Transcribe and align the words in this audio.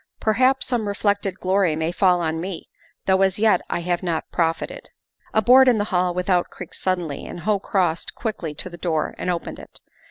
Perhaps 0.19 0.65
some 0.65 0.87
reflected 0.87 1.37
glory 1.39 1.75
may 1.75 1.91
fall 1.91 2.21
on 2.21 2.41
me, 2.41 2.67
though 3.05 3.21
as 3.21 3.37
yet 3.37 3.61
I 3.69 3.81
have 3.81 4.01
not 4.01 4.31
profited 4.31 4.89
A 5.31 5.43
board 5.43 5.67
in 5.67 5.77
the 5.77 5.83
hall 5.93 6.11
without 6.15 6.49
creaked 6.49 6.75
suddenly 6.75 7.23
and 7.23 7.41
ho 7.41 7.59
crossed 7.59 8.15
quickly 8.15 8.55
to 8.55 8.67
the 8.71 8.77
door 8.77 9.13
and 9.19 9.29
opened 9.29 9.59
it. 9.59 9.79